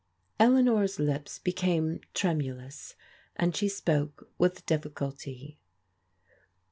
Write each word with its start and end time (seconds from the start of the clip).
Eleanor's 0.39 0.97
lips 0.99 1.37
became 1.37 2.01
tremulous, 2.15 2.95
and 3.35 3.55
she 3.55 3.67
spoke 3.69 4.27
with 4.39 4.65
difficulty. 4.65 5.59